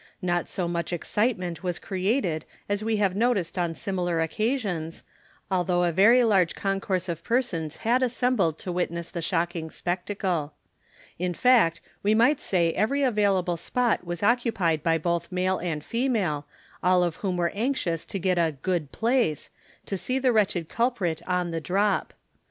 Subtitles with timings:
[0.23, 5.03] Not so much excitement was created as we have noticed on similar occasions,
[5.51, 10.53] although a very large concourse of persons had assembled to witness the shocking spectacle.
[11.19, 16.47] In fact, we might say every available spot was occupied by both male and female,
[16.81, 19.51] all of whom were anxious to get a "good place,"
[19.85, 22.15] to see the wretched culprit on the drop.